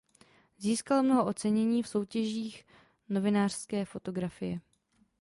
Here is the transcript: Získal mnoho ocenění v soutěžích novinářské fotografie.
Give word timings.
Získal 0.57 1.03
mnoho 1.03 1.25
ocenění 1.25 1.83
v 1.83 1.87
soutěžích 1.87 2.65
novinářské 3.09 3.85
fotografie. 3.85 4.59